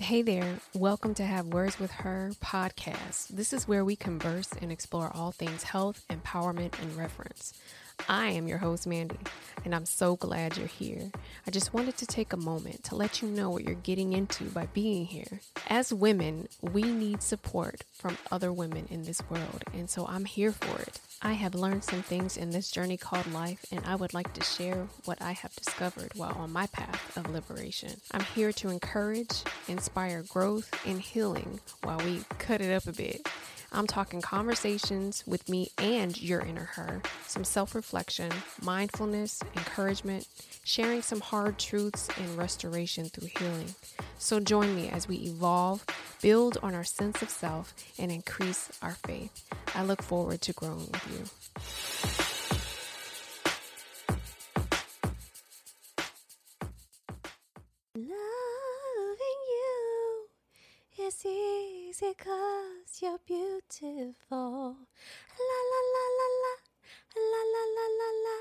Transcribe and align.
Hey 0.00 0.22
there, 0.22 0.60
welcome 0.74 1.12
to 1.14 1.24
Have 1.24 1.48
Words 1.48 1.80
with 1.80 1.90
Her 1.90 2.30
podcast. 2.40 3.28
This 3.30 3.52
is 3.52 3.66
where 3.66 3.84
we 3.84 3.96
converse 3.96 4.48
and 4.62 4.70
explore 4.70 5.10
all 5.12 5.32
things 5.32 5.64
health, 5.64 6.04
empowerment, 6.08 6.80
and 6.80 6.96
reverence. 6.96 7.52
I 8.06 8.28
am 8.28 8.46
your 8.46 8.58
host, 8.58 8.86
Mandy, 8.86 9.18
and 9.64 9.74
I'm 9.74 9.86
so 9.86 10.16
glad 10.16 10.56
you're 10.56 10.66
here. 10.66 11.10
I 11.46 11.50
just 11.50 11.74
wanted 11.74 11.96
to 11.98 12.06
take 12.06 12.32
a 12.32 12.36
moment 12.36 12.84
to 12.84 12.94
let 12.94 13.20
you 13.22 13.28
know 13.28 13.50
what 13.50 13.64
you're 13.64 13.74
getting 13.74 14.12
into 14.12 14.44
by 14.44 14.66
being 14.66 15.06
here. 15.06 15.40
As 15.68 15.92
women, 15.92 16.48
we 16.62 16.82
need 16.82 17.22
support 17.22 17.82
from 17.92 18.16
other 18.30 18.52
women 18.52 18.86
in 18.90 19.02
this 19.02 19.22
world, 19.28 19.64
and 19.72 19.90
so 19.90 20.06
I'm 20.06 20.24
here 20.24 20.52
for 20.52 20.80
it. 20.80 21.00
I 21.20 21.32
have 21.32 21.54
learned 21.54 21.82
some 21.82 22.02
things 22.02 22.36
in 22.36 22.50
this 22.50 22.70
journey 22.70 22.96
called 22.96 23.32
life, 23.32 23.66
and 23.72 23.84
I 23.84 23.96
would 23.96 24.14
like 24.14 24.32
to 24.34 24.44
share 24.44 24.86
what 25.04 25.20
I 25.20 25.32
have 25.32 25.54
discovered 25.56 26.12
while 26.14 26.36
on 26.38 26.52
my 26.52 26.66
path 26.68 27.16
of 27.16 27.30
liberation. 27.30 28.00
I'm 28.12 28.24
here 28.34 28.52
to 28.52 28.68
encourage, 28.68 29.42
inspire 29.66 30.22
growth, 30.22 30.72
and 30.86 31.00
healing 31.00 31.60
while 31.82 31.98
we 31.98 32.20
cut 32.38 32.60
it 32.60 32.72
up 32.72 32.86
a 32.86 32.92
bit. 32.92 33.28
I'm 33.70 33.86
talking 33.86 34.22
conversations 34.22 35.22
with 35.26 35.48
me 35.48 35.70
and 35.76 36.20
your 36.20 36.40
inner 36.40 36.64
her, 36.64 37.02
some 37.26 37.44
self 37.44 37.74
reflection, 37.74 38.32
mindfulness, 38.62 39.42
encouragement, 39.56 40.26
sharing 40.64 41.02
some 41.02 41.20
hard 41.20 41.58
truths, 41.58 42.08
and 42.18 42.38
restoration 42.38 43.06
through 43.06 43.28
healing. 43.38 43.74
So 44.18 44.40
join 44.40 44.74
me 44.74 44.88
as 44.88 45.06
we 45.06 45.16
evolve, 45.16 45.84
build 46.22 46.58
on 46.62 46.74
our 46.74 46.84
sense 46.84 47.20
of 47.20 47.28
self, 47.30 47.74
and 47.98 48.10
increase 48.10 48.70
our 48.80 48.96
faith. 49.06 49.44
I 49.74 49.84
look 49.84 50.02
forward 50.02 50.40
to 50.42 50.52
growing 50.54 50.88
with 50.90 51.06
you. 51.12 51.24
Loving 57.94 58.18
is 61.98 62.02
easy 62.02 62.14
cause 62.14 63.02
you're 63.02 63.18
beautiful. 63.26 64.76
La 65.38 65.58
la 65.70 65.80
la 65.94 66.04
la 66.18 66.28
la. 66.42 66.54
La 67.16 67.42
la 67.54 67.62
la 67.76 67.86
la 67.98 68.08
la. 68.24 68.36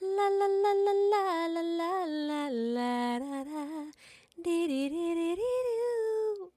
La 0.00 0.26
la 0.28 0.46
la 0.46 0.72
la 0.72 0.92
la 0.92 1.24
la 1.46 1.98
la 2.06 2.48
la 2.48 3.42
la 3.42 3.90
dee 4.42 4.88
doo. 4.88 6.52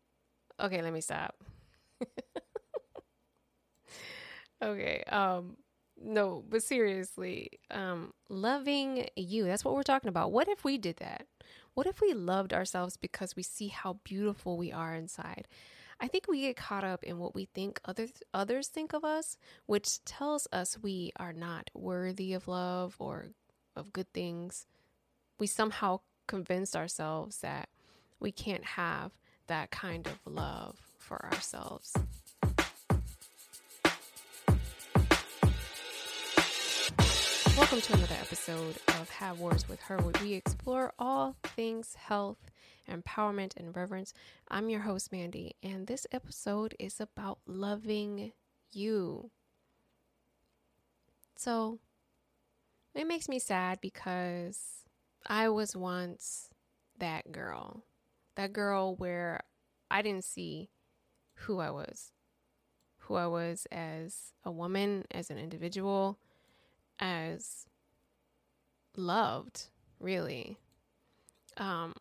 Okay, 0.60 0.82
let 0.82 0.94
me 0.94 1.02
stop. 1.02 1.36
okay, 4.64 5.04
um 5.10 5.58
no, 6.04 6.44
but 6.50 6.64
seriously, 6.64 7.50
um 7.72 8.14
loving 8.30 9.08
you. 9.16 9.46
That's 9.46 9.66
what 9.66 9.76
we're 9.76 9.84
talking 9.84 10.10
about. 10.10 10.32
What 10.32 10.48
if 10.48 10.64
we 10.64 10.78
did 10.78 10.98
that? 10.98 11.26
What 11.74 11.88
if 11.88 12.02
we 12.02 12.14
loved 12.14 12.54
ourselves 12.54 12.98
because 12.98 13.36
we 13.36 13.44
see 13.44 13.70
how 13.70 14.00
beautiful 14.04 14.58
we 14.58 14.72
are 14.72 14.94
inside? 14.94 15.48
I 16.04 16.08
think 16.08 16.28
we 16.28 16.42
get 16.42 16.56
caught 16.56 16.84
up 16.84 17.04
in 17.04 17.20
what 17.20 17.36
we 17.36 17.46
think 17.46 17.80
others 17.86 18.24
others 18.34 18.70
think 18.70 18.92
of 18.94 19.04
us, 19.06 19.38
which 19.68 20.04
tells 20.04 20.48
us 20.52 20.80
we 20.82 21.12
are 21.18 21.32
not 21.32 21.70
worthy 21.76 22.34
of 22.34 22.48
love 22.48 22.96
or 22.98 23.28
of 23.76 23.94
good 23.94 24.12
things. 24.12 24.66
We 25.38 25.46
somehow 25.46 26.00
convinced 26.26 26.76
ourselves 26.76 27.42
that 27.42 27.70
we 28.20 28.32
can't 28.32 28.66
have 28.66 29.12
that 29.46 29.70
kind 29.70 30.08
of 30.08 30.18
love 30.26 30.80
for 30.98 31.24
ourselves. 31.24 31.94
Welcome 37.56 37.82
to 37.82 37.94
another 37.94 38.16
episode 38.20 38.78
of 38.88 39.08
Have 39.12 39.40
Words 39.40 39.70
with 39.70 39.80
Her, 39.82 39.98
where 39.98 40.16
we 40.24 40.34
explore 40.34 40.94
all 40.98 41.36
things 41.56 41.94
health, 41.94 42.51
empowerment, 42.92 43.53
and 43.58 43.75
reverence. 43.75 44.14
I'm 44.50 44.70
your 44.70 44.81
host, 44.81 45.11
Mandy, 45.11 45.56
and 45.64 45.88
this 45.88 46.06
episode 46.11 46.75
is 46.80 47.00
about 47.00 47.39
loving 47.47 48.34
you. 48.72 49.31
So, 51.35 51.80
it 52.94 53.07
makes 53.07 53.30
me 53.30 53.40
sad 53.40 53.80
because 53.81 54.85
I 55.25 55.50
was 55.50 55.75
once 55.75 56.50
that 57.00 57.31
girl. 57.31 57.84
That 58.35 58.53
girl 58.53 58.96
where 58.96 59.41
I 59.90 60.01
didn't 60.01 60.24
see 60.25 60.69
who 61.35 61.59
I 61.59 61.72
was, 61.72 62.12
who 63.00 63.16
I 63.16 63.28
was 63.28 63.68
as 63.72 64.34
a 64.44 64.51
woman, 64.51 65.06
as 65.12 65.30
an 65.30 65.38
individual 65.38 66.18
as 67.00 67.66
loved, 68.96 69.68
really. 70.00 70.57
Um, 71.57 71.94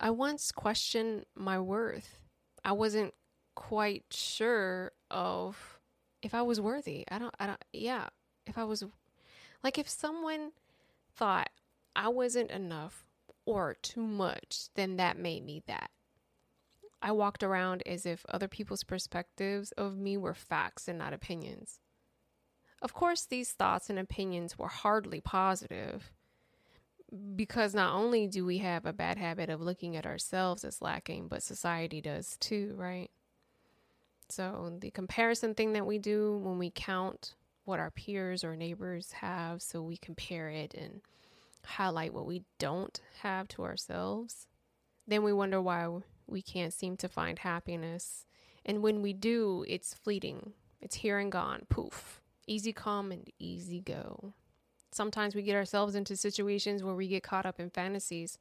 I 0.00 0.10
once 0.10 0.52
questioned 0.52 1.26
my 1.34 1.58
worth. 1.58 2.22
I 2.64 2.72
wasn't 2.72 3.14
quite 3.54 4.04
sure 4.10 4.92
of 5.10 5.80
if 6.22 6.34
I 6.34 6.42
was 6.42 6.60
worthy. 6.60 7.04
I 7.10 7.18
don't, 7.18 7.34
I 7.38 7.46
don't, 7.46 7.64
yeah. 7.72 8.08
If 8.46 8.56
I 8.56 8.64
was, 8.64 8.84
like, 9.62 9.78
if 9.78 9.88
someone 9.88 10.52
thought 11.14 11.50
I 11.96 12.08
wasn't 12.08 12.50
enough 12.50 13.04
or 13.44 13.76
too 13.82 14.06
much, 14.06 14.68
then 14.74 14.96
that 14.96 15.18
made 15.18 15.44
me 15.44 15.62
that. 15.66 15.90
I 17.00 17.12
walked 17.12 17.42
around 17.42 17.82
as 17.86 18.06
if 18.06 18.26
other 18.28 18.48
people's 18.48 18.84
perspectives 18.84 19.72
of 19.72 19.96
me 19.96 20.16
were 20.16 20.34
facts 20.34 20.88
and 20.88 20.98
not 20.98 21.12
opinions. 21.12 21.80
Of 22.80 22.92
course, 22.92 23.24
these 23.24 23.52
thoughts 23.52 23.90
and 23.90 23.98
opinions 23.98 24.58
were 24.58 24.68
hardly 24.68 25.20
positive 25.20 26.12
because 27.36 27.74
not 27.74 27.94
only 27.94 28.26
do 28.26 28.44
we 28.44 28.58
have 28.58 28.86
a 28.86 28.92
bad 28.92 29.18
habit 29.18 29.50
of 29.50 29.60
looking 29.60 29.96
at 29.96 30.06
ourselves 30.06 30.64
as 30.64 30.82
lacking, 30.82 31.28
but 31.28 31.42
society 31.42 32.00
does 32.00 32.36
too, 32.38 32.74
right? 32.76 33.10
So, 34.28 34.76
the 34.80 34.90
comparison 34.90 35.54
thing 35.54 35.72
that 35.72 35.86
we 35.86 35.98
do 35.98 36.36
when 36.38 36.58
we 36.58 36.70
count 36.70 37.34
what 37.64 37.80
our 37.80 37.90
peers 37.90 38.44
or 38.44 38.56
neighbors 38.56 39.12
have, 39.12 39.62
so 39.62 39.82
we 39.82 39.96
compare 39.96 40.50
it 40.50 40.74
and 40.74 41.00
highlight 41.64 42.12
what 42.12 42.26
we 42.26 42.42
don't 42.58 43.00
have 43.22 43.48
to 43.48 43.64
ourselves, 43.64 44.46
then 45.06 45.22
we 45.22 45.32
wonder 45.32 45.62
why 45.62 45.88
we 46.26 46.42
can't 46.42 46.74
seem 46.74 46.96
to 46.98 47.08
find 47.08 47.38
happiness. 47.38 48.26
And 48.66 48.82
when 48.82 49.00
we 49.00 49.14
do, 49.14 49.64
it's 49.66 49.94
fleeting, 49.94 50.52
it's 50.80 50.96
here 50.96 51.18
and 51.18 51.32
gone, 51.32 51.62
poof 51.70 52.20
easy 52.48 52.72
come 52.72 53.12
and 53.12 53.30
easy 53.38 53.80
go. 53.80 54.32
Sometimes 54.90 55.34
we 55.34 55.42
get 55.42 55.56
ourselves 55.56 55.94
into 55.94 56.16
situations 56.16 56.82
where 56.82 56.94
we 56.94 57.08
get 57.08 57.22
caught 57.22 57.46
up 57.46 57.60
in 57.60 57.70
fantasies 57.70 58.38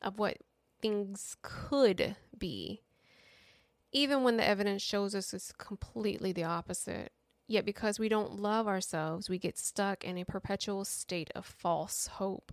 of 0.00 0.18
what 0.18 0.38
things 0.80 1.36
could 1.42 2.16
be, 2.36 2.82
even 3.92 4.22
when 4.22 4.36
the 4.36 4.46
evidence 4.46 4.82
shows 4.82 5.14
us 5.14 5.34
it's 5.34 5.52
completely 5.52 6.32
the 6.32 6.44
opposite. 6.44 7.12
Yet, 7.46 7.66
because 7.66 7.98
we 7.98 8.08
don't 8.08 8.40
love 8.40 8.66
ourselves, 8.66 9.28
we 9.28 9.38
get 9.38 9.58
stuck 9.58 10.02
in 10.02 10.16
a 10.16 10.24
perpetual 10.24 10.84
state 10.84 11.30
of 11.34 11.44
false 11.44 12.06
hope, 12.06 12.52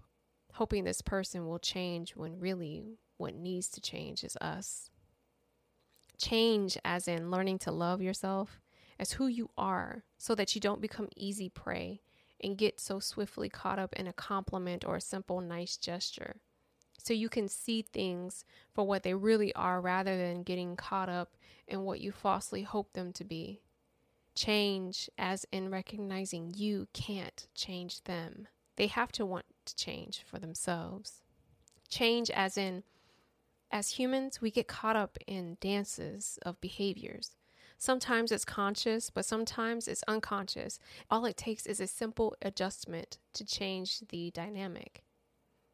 hoping 0.54 0.84
this 0.84 1.02
person 1.02 1.48
will 1.48 1.60
change 1.60 2.16
when 2.16 2.40
really 2.40 2.98
what 3.18 3.34
needs 3.34 3.70
to 3.70 3.82
change 3.82 4.24
is 4.24 4.36
us. 4.42 4.90
Change, 6.18 6.78
as 6.84 7.08
in 7.08 7.32
learning 7.32 7.60
to 7.60 7.72
love 7.72 8.02
yourself, 8.02 8.60
as 9.00 9.14
who 9.14 9.28
you 9.28 9.50
are 9.58 10.04
so 10.18 10.36
that 10.36 10.54
you 10.56 10.62
don't 10.62 10.82
become 10.82 11.08
easy 11.16 11.48
prey 11.48 12.02
and 12.44 12.58
get 12.58 12.80
so 12.80 13.00
swiftly 13.00 13.50
caught 13.50 13.80
up 13.80 13.94
in 13.94 14.08
a 14.08 14.14
compliment 14.14 14.86
or 14.86 14.96
a 14.96 15.02
simple 15.02 15.42
nice 15.42 15.78
gesture. 15.78 16.38
So 16.98 17.14
you 17.14 17.30
can 17.30 17.48
see 17.48 17.82
things 17.82 18.46
for 18.74 18.86
what 18.86 19.04
they 19.04 19.14
really 19.14 19.54
are 19.56 19.82
rather 19.82 20.18
than 20.18 20.44
getting 20.44 20.76
caught 20.76 21.10
up 21.10 21.36
in 21.68 21.84
what 21.84 22.00
you 22.00 22.12
falsely 22.12 22.64
hope 22.64 22.94
them 22.94 23.12
to 23.14 23.24
be. 23.24 23.62
Change, 24.36 25.10
as 25.18 25.46
in 25.52 25.72
recognizing 25.72 26.54
you 26.56 26.88
can't 26.94 27.48
change 27.56 28.04
them. 28.04 28.48
They 28.76 28.88
have 28.88 29.12
to 29.14 29.26
want 29.26 29.46
to 29.66 29.76
change 29.76 30.24
for 30.26 30.40
themselves. 30.40 31.22
Change, 31.90 32.30
as 32.30 32.58
in, 32.58 32.84
as 33.72 33.92
humans, 33.92 34.40
we 34.40 34.52
get 34.52 34.68
caught 34.68 34.96
up 34.96 35.18
in 35.28 35.58
dances 35.60 36.40
of 36.44 36.62
behaviors 36.62 37.32
Sometimes 37.82 38.32
it's 38.32 38.46
conscious, 38.46 39.10
but 39.10 39.26
sometimes 39.26 39.88
it's 39.88 40.04
unconscious. 40.08 40.78
All 41.10 41.26
it 41.26 41.36
takes 41.36 41.66
is 41.66 41.80
a 41.80 41.88
simple 41.88 42.36
adjustment 42.40 43.18
to 43.34 43.44
change 43.44 44.02
the 44.10 44.30
dynamic. 44.30 45.04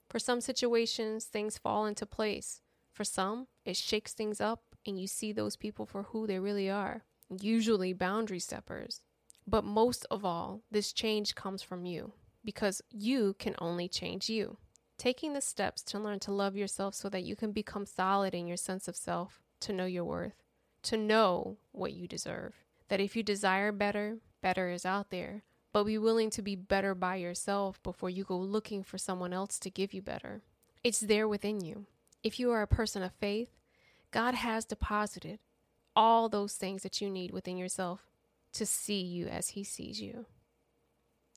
For 0.10 0.18
some 0.18 0.40
situations, 0.40 1.26
things 1.26 1.58
fall 1.58 1.86
into 1.86 2.06
place. 2.06 2.62
For 2.94 3.04
some, 3.04 3.48
it 3.66 3.76
shakes 3.76 4.14
things 4.14 4.40
up 4.40 4.62
and 4.86 4.98
you 4.98 5.06
see 5.06 5.34
those 5.34 5.58
people 5.58 5.86
for 5.86 6.04
who 6.04 6.26
they 6.26 6.40
really 6.40 6.70
are, 6.70 7.04
usually 7.42 7.92
boundary 7.92 8.40
steppers. 8.40 9.02
But 9.46 9.66
most 9.66 10.06
of 10.10 10.24
all, 10.24 10.62
this 10.72 10.94
change 10.94 11.36
comes 11.36 11.62
from 11.62 11.86
you 11.86 12.14
because 12.46 12.82
you 12.90 13.36
can 13.38 13.54
only 13.60 13.90
change 13.90 14.30
you. 14.30 14.56
Taking 14.98 15.34
the 15.34 15.42
steps 15.42 15.84
to 15.84 16.00
learn 16.00 16.20
to 16.20 16.32
love 16.32 16.56
yourself 16.56 16.96
so 16.96 17.10
that 17.10 17.26
you 17.26 17.36
can 17.36 17.52
become 17.52 17.86
solid 17.86 18.34
in 18.34 18.48
your 18.48 18.56
sense 18.56 18.88
of 18.88 18.96
self, 18.96 19.42
to 19.60 19.74
know 19.74 19.86
your 19.86 20.06
worth 20.06 20.47
to 20.88 20.98
know 20.98 21.58
what 21.72 21.94
you 21.94 22.08
deserve. 22.08 22.56
That 22.90 23.00
if 23.00 23.16
you 23.16 23.24
desire 23.24 23.72
better, 23.72 24.18
better 24.42 24.70
is 24.70 24.86
out 24.86 25.10
there. 25.10 25.44
But 25.74 25.84
be 25.84 25.98
willing 25.98 26.30
to 26.32 26.42
be 26.42 26.56
better 26.56 26.96
by 26.96 27.18
yourself 27.18 27.82
before 27.84 28.10
you 28.10 28.24
go 28.24 28.38
looking 28.38 28.84
for 28.84 28.98
someone 28.98 29.34
else 29.34 29.60
to 29.60 29.70
give 29.70 29.94
you 29.94 30.02
better. 30.02 30.42
It's 30.84 31.02
there 31.02 31.28
within 31.28 31.62
you. 31.62 31.86
If 32.24 32.40
you 32.40 32.52
are 32.52 32.62
a 32.62 32.68
person 32.68 33.04
of 33.04 33.12
faith, 33.14 33.50
God 34.12 34.34
has 34.34 34.66
deposited 34.66 35.40
all 35.96 36.30
those 36.30 36.54
things 36.54 36.84
that 36.84 37.02
you 37.02 37.10
need 37.10 37.32
within 37.32 37.58
yourself 37.58 38.02
to 38.54 38.66
see 38.66 39.02
you 39.02 39.28
as 39.28 39.50
He 39.50 39.64
sees 39.64 40.02
you. 40.02 40.26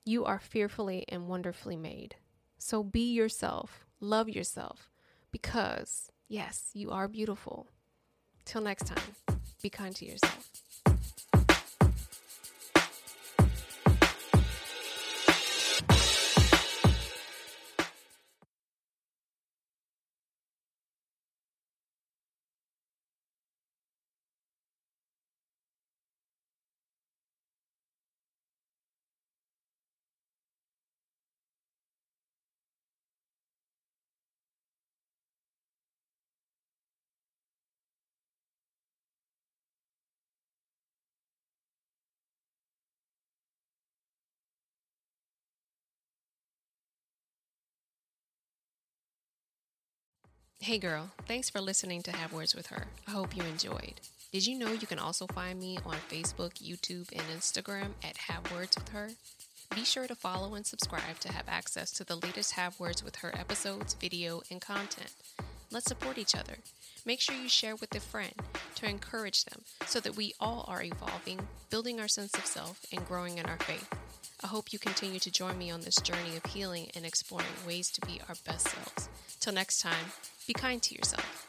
You 0.04 0.24
are 0.24 0.38
fearfully 0.38 1.04
and 1.08 1.28
wonderfully 1.28 1.76
made. 1.76 2.16
So 2.56 2.82
be 2.82 3.12
yourself, 3.12 3.84
love 4.00 4.28
yourself, 4.28 4.90
because, 5.32 6.12
yes, 6.28 6.70
you 6.72 6.90
are 6.90 7.08
beautiful. 7.08 7.66
Till 8.44 8.60
next 8.60 8.86
time, 8.86 9.39
be 9.62 9.70
kind 9.70 9.94
to 9.96 10.04
yourself. 10.04 10.48
Hey 50.62 50.76
girl, 50.76 51.08
thanks 51.26 51.48
for 51.48 51.58
listening 51.62 52.02
to 52.02 52.12
Have 52.12 52.34
Words 52.34 52.54
with 52.54 52.66
Her. 52.66 52.84
I 53.08 53.12
hope 53.12 53.34
you 53.34 53.42
enjoyed. 53.44 53.94
Did 54.30 54.46
you 54.46 54.58
know 54.58 54.70
you 54.70 54.86
can 54.86 54.98
also 54.98 55.26
find 55.28 55.58
me 55.58 55.78
on 55.86 55.96
Facebook, 56.10 56.52
YouTube, 56.62 57.10
and 57.12 57.22
Instagram 57.34 57.92
at 58.04 58.18
Have 58.18 58.52
Words 58.52 58.76
with 58.76 58.90
Her? 58.90 59.08
Be 59.74 59.84
sure 59.84 60.06
to 60.06 60.14
follow 60.14 60.54
and 60.54 60.66
subscribe 60.66 61.18
to 61.20 61.32
have 61.32 61.48
access 61.48 61.90
to 61.92 62.04
the 62.04 62.16
latest 62.16 62.52
Have 62.52 62.78
Words 62.78 63.02
with 63.02 63.16
Her 63.16 63.34
episodes, 63.34 63.94
video, 63.94 64.42
and 64.50 64.60
content. 64.60 65.14
Let's 65.70 65.86
support 65.86 66.18
each 66.18 66.36
other. 66.36 66.58
Make 67.06 67.22
sure 67.22 67.34
you 67.34 67.48
share 67.48 67.76
with 67.76 67.94
a 67.94 68.00
friend 68.00 68.34
to 68.74 68.86
encourage 68.86 69.46
them 69.46 69.62
so 69.86 69.98
that 70.00 70.14
we 70.14 70.34
all 70.38 70.66
are 70.68 70.82
evolving, 70.82 71.40
building 71.70 71.98
our 71.98 72.08
sense 72.08 72.34
of 72.34 72.44
self, 72.44 72.84
and 72.92 73.08
growing 73.08 73.38
in 73.38 73.46
our 73.46 73.58
faith. 73.60 73.88
I 74.42 74.46
hope 74.46 74.72
you 74.72 74.78
continue 74.78 75.18
to 75.20 75.30
join 75.30 75.58
me 75.58 75.70
on 75.70 75.82
this 75.82 75.96
journey 75.96 76.36
of 76.36 76.50
healing 76.50 76.88
and 76.96 77.04
exploring 77.04 77.46
ways 77.66 77.90
to 77.90 78.00
be 78.06 78.22
our 78.26 78.34
best 78.46 78.68
selves. 78.68 79.08
Till 79.38 79.52
next 79.52 79.82
time, 79.82 80.12
be 80.46 80.54
kind 80.54 80.82
to 80.82 80.94
yourself. 80.94 81.39